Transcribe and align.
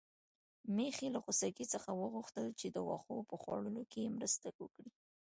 میښې 0.75 1.07
له 1.15 1.19
خوسکي 1.23 1.65
څخه 1.73 1.89
وغوښتل 1.95 2.47
چې 2.59 2.67
د 2.71 2.77
واښو 2.87 3.17
په 3.29 3.35
خوړلو 3.41 3.81
کې 3.91 4.13
مرسته 4.17 4.47
وکړي. 4.63 4.89